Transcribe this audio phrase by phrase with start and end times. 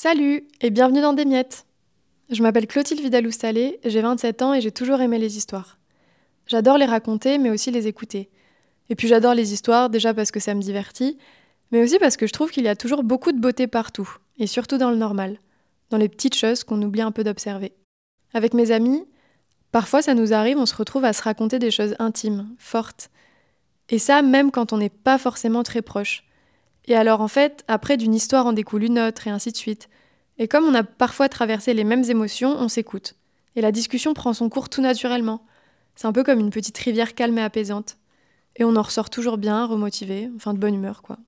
[0.00, 1.66] Salut et bienvenue dans Des Miettes.
[2.30, 5.76] Je m'appelle Clotilde Vidalou-Salé, j'ai 27 ans et j'ai toujours aimé les histoires.
[6.46, 8.30] J'adore les raconter mais aussi les écouter.
[8.90, 11.18] Et puis j'adore les histoires déjà parce que ça me divertit,
[11.72, 14.08] mais aussi parce que je trouve qu'il y a toujours beaucoup de beauté partout,
[14.38, 15.40] et surtout dans le normal,
[15.90, 17.72] dans les petites choses qu'on oublie un peu d'observer.
[18.34, 19.04] Avec mes amis,
[19.72, 23.10] parfois ça nous arrive, on se retrouve à se raconter des choses intimes, fortes.
[23.88, 26.22] Et ça même quand on n'est pas forcément très proche.
[26.88, 29.88] Et alors en fait, après d'une histoire en découle une autre et ainsi de suite.
[30.38, 33.14] Et comme on a parfois traversé les mêmes émotions, on s'écoute.
[33.56, 35.44] Et la discussion prend son cours tout naturellement.
[35.96, 37.98] C'est un peu comme une petite rivière calme et apaisante.
[38.56, 41.18] Et on en ressort toujours bien, remotivé, enfin de bonne humeur quoi.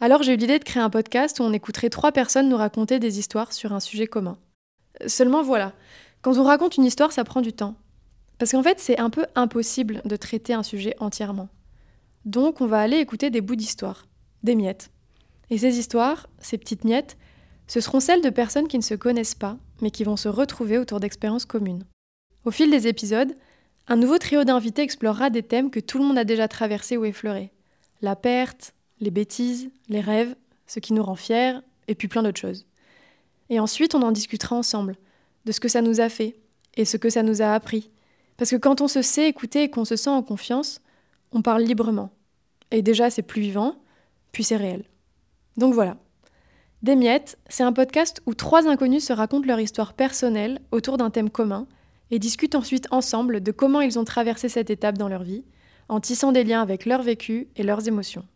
[0.00, 2.98] Alors j'ai eu l'idée de créer un podcast où on écouterait trois personnes nous raconter
[2.98, 4.38] des histoires sur un sujet commun.
[5.06, 5.74] Seulement voilà,
[6.22, 7.74] quand on raconte une histoire, ça prend du temps.
[8.38, 11.48] Parce qu'en fait, c'est un peu impossible de traiter un sujet entièrement.
[12.24, 14.06] Donc on va aller écouter des bouts d'histoire,
[14.42, 14.91] des miettes.
[15.52, 17.18] Et ces histoires, ces petites miettes,
[17.66, 20.78] ce seront celles de personnes qui ne se connaissent pas, mais qui vont se retrouver
[20.78, 21.84] autour d'expériences communes.
[22.46, 23.36] Au fil des épisodes,
[23.86, 27.04] un nouveau trio d'invités explorera des thèmes que tout le monde a déjà traversés ou
[27.04, 27.52] effleurés.
[28.00, 30.34] La perte, les bêtises, les rêves,
[30.66, 32.64] ce qui nous rend fiers, et puis plein d'autres choses.
[33.50, 34.96] Et ensuite, on en discutera ensemble,
[35.44, 36.34] de ce que ça nous a fait,
[36.78, 37.90] et ce que ça nous a appris.
[38.38, 40.80] Parce que quand on se sait écouter et qu'on se sent en confiance,
[41.30, 42.08] on parle librement.
[42.70, 43.76] Et déjà, c'est plus vivant,
[44.32, 44.86] puis c'est réel.
[45.56, 45.96] Donc voilà.
[46.82, 51.10] Des miettes, c'est un podcast où trois inconnus se racontent leur histoire personnelle autour d'un
[51.10, 51.66] thème commun
[52.10, 55.44] et discutent ensuite ensemble de comment ils ont traversé cette étape dans leur vie,
[55.88, 58.26] en tissant des liens avec leur vécu et leurs émotions.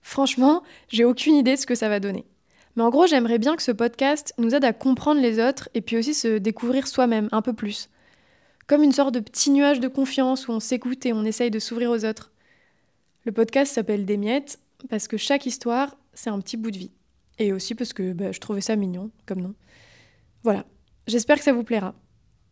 [0.00, 2.24] Franchement, j'ai aucune idée de ce que ça va donner.
[2.76, 5.80] Mais en gros, j'aimerais bien que ce podcast nous aide à comprendre les autres et
[5.80, 7.88] puis aussi se découvrir soi-même un peu plus.
[8.66, 11.58] Comme une sorte de petit nuage de confiance où on s'écoute et on essaye de
[11.58, 12.30] s'ouvrir aux autres.
[13.24, 16.90] Le podcast s'appelle Des miettes parce que chaque histoire c'est un petit bout de vie.
[17.38, 19.54] Et aussi parce que bah, je trouvais ça mignon comme nom.
[20.42, 20.64] Voilà,
[21.06, 21.94] j'espère que ça vous plaira.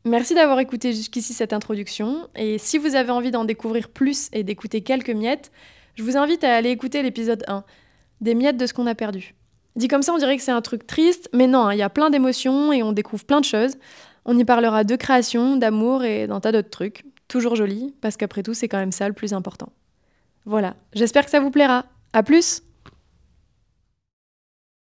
[0.05, 4.43] Merci d'avoir écouté jusqu'ici cette introduction, et si vous avez envie d'en découvrir plus et
[4.43, 5.51] d'écouter quelques miettes,
[5.95, 7.65] je vous invite à aller écouter l'épisode 1,
[8.21, 9.35] des miettes de ce qu'on a perdu.
[9.77, 11.83] Dit comme ça, on dirait que c'est un truc triste, mais non, hein, il y
[11.83, 13.77] a plein d'émotions et on découvre plein de choses.
[14.27, 17.05] On y parlera de création, d'amour et d'un tas d'autres trucs.
[17.27, 19.73] Toujours joli, parce qu'après tout, c'est quand même ça le plus important.
[20.45, 21.87] Voilà, j'espère que ça vous plaira.
[22.13, 22.63] À plus!